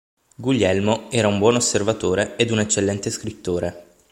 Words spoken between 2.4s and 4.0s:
un eccellente scrittore.